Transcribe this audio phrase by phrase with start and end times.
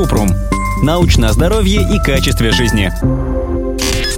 [0.00, 0.30] Купрум.
[0.82, 2.90] Научное здоровье и качестве жизни.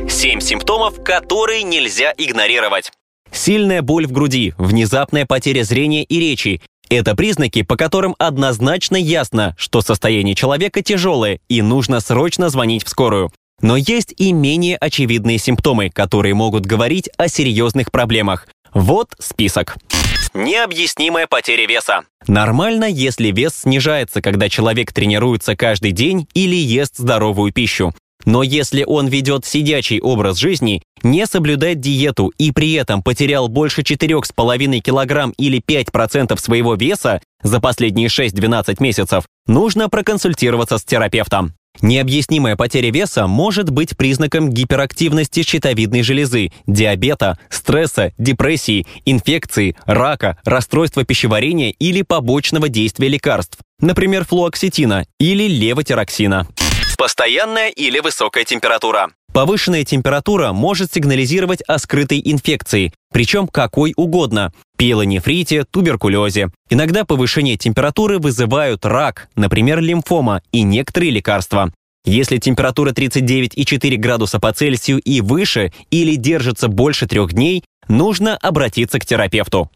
[0.08, 2.92] Семь симптомов, которые нельзя игнорировать.
[3.32, 6.62] Сильная боль в груди, внезапная потеря зрения и речи.
[6.88, 12.88] Это признаки, по которым однозначно ясно, что состояние человека тяжелое и нужно срочно звонить в
[12.88, 13.32] скорую.
[13.60, 18.46] Но есть и менее очевидные симптомы, которые могут говорить о серьезных проблемах.
[18.72, 19.74] Вот список.
[20.34, 22.02] Необъяснимая потеря веса.
[22.26, 27.92] Нормально, если вес снижается, когда человек тренируется каждый день или ест здоровую пищу.
[28.24, 33.82] Но если он ведет сидячий образ жизни, не соблюдает диету и при этом потерял больше
[33.82, 41.54] 4,5 кг или 5% своего веса за последние 6-12 месяцев, нужно проконсультироваться с терапевтом.
[41.82, 51.04] Необъяснимая потеря веса может быть признаком гиперактивности щитовидной железы, диабета, стресса, депрессии, инфекции, рака, расстройства
[51.04, 56.46] пищеварения или побочного действия лекарств, например, флуоксетина или левотироксина.
[56.96, 59.10] Постоянная или высокая температура.
[59.32, 66.50] Повышенная температура может сигнализировать о скрытой инфекции, причем какой угодно– пиелонефрите, туберкулезе.
[66.68, 71.72] Иногда повышение температуры вызывают рак, например, лимфома и некоторые лекарства.
[72.04, 78.98] Если температура 39,4 градуса по Цельсию и выше или держится больше трех дней, нужно обратиться
[78.98, 79.70] к терапевту.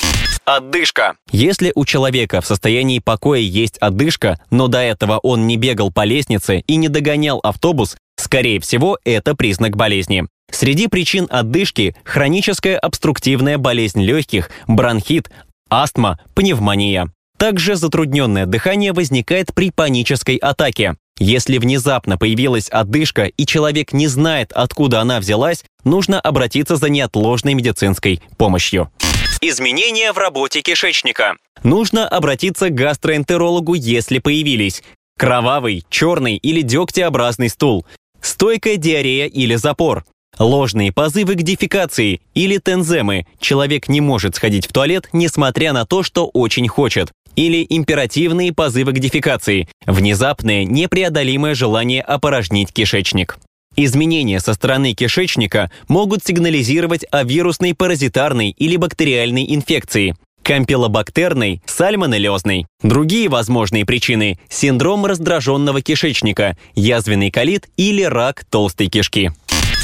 [0.47, 1.17] Отдышка.
[1.33, 6.05] Если у человека в состоянии покоя есть отдышка, но до этого он не бегал по
[6.05, 10.29] лестнице и не догонял автобус, скорее всего, это признак болезни.
[10.53, 15.33] Среди причин отдышки– хроническая обструктивная болезнь легких, бронхит,
[15.69, 17.11] астма, пневмония.
[17.39, 20.95] Также затрудненное дыхание возникает при панической атаке.
[21.19, 27.55] Если внезапно появилась отдышка и человек не знает, откуда она взялась, нужно обратиться за неотложной
[27.55, 28.93] медицинской помощью.
[29.41, 31.37] Изменения в работе кишечника.
[31.63, 34.83] Нужно обратиться к гастроэнтерологу, если появились.
[35.19, 37.87] Кровавый, черный или дегтеобразный стул.
[38.21, 40.05] Стойкая диарея или запор.
[40.39, 43.27] Ложные позывы к дефекации или тенземы.
[43.41, 47.13] Человек не может сходить в туалет, несмотря на то, что очень хочет.
[47.37, 49.69] Или императивные позывы к дефекации.
[49.87, 53.39] Внезапное, непреодолимое желание опорожнить кишечник.
[53.77, 62.67] Изменения со стороны кишечника могут сигнализировать о вирусной паразитарной или бактериальной инфекции, кампилобактерной, сальмонеллезной.
[62.83, 69.31] Другие возможные причины– синдром раздраженного кишечника, язвенный колит или рак толстой кишки.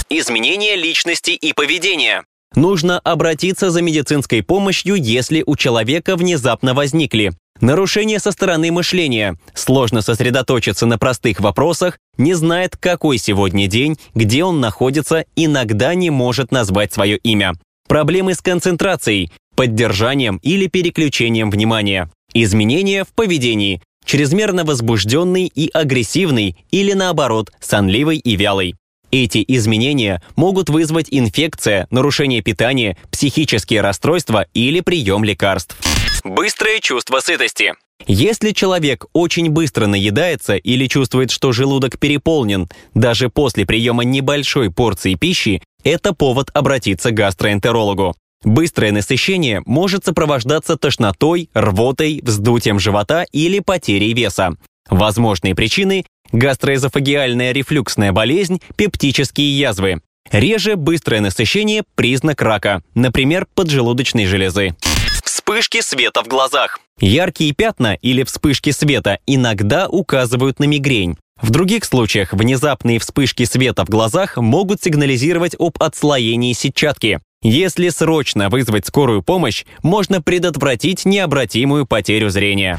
[0.09, 2.24] Изменения личности и поведения.
[2.54, 7.32] Нужно обратиться за медицинской помощью, если у человека внезапно возникли
[7.62, 9.36] Нарушение со стороны мышления.
[9.54, 16.11] Сложно сосредоточиться на простых вопросах, не знает, какой сегодня день, где он находится, иногда не
[16.11, 17.55] может назвать свое имя.
[17.89, 22.11] Проблемы с концентрацией, поддержанием или переключением внимания.
[22.34, 23.83] Изменения в поведении.
[24.05, 28.75] Чрезмерно возбужденный и агрессивный или наоборот, сонливый и вялый.
[29.11, 35.77] Эти изменения могут вызвать инфекция, нарушение питания, психические расстройства или прием лекарств.
[36.25, 37.75] Быстрое чувство сытости.
[38.07, 45.15] Если человек очень быстро наедается или чувствует, что желудок переполнен, даже после приема небольшой порции
[45.15, 48.15] пищи, это повод обратиться к гастроэнтерологу.
[48.45, 54.57] Быстрое насыщение может сопровождаться тошнотой, рвотой, вздутием живота или потерей веса.
[54.91, 60.01] Возможные причины– гастроэзофагиальная рефлюксная болезнь, пептические язвы.
[60.31, 64.75] Реже быстрое насыщение– признак рака, например, поджелудочной железы.
[65.53, 66.81] Вспышки света в глазах.
[66.99, 71.19] Яркие пятна или вспышки света иногда указывают на мигрень.
[71.43, 77.21] В других случаях внезапные вспышки света в глазах могут сигнализировать об отслоении сетчатки.
[77.43, 82.79] Если срочно вызвать скорую помощь, можно предотвратить необратимую потерю зрения.